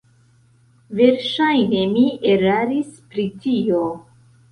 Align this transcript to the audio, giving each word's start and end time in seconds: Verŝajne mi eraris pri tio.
Verŝajne 1.01 1.83
mi 1.91 2.05
eraris 2.37 2.89
pri 3.13 3.27
tio. 3.45 3.83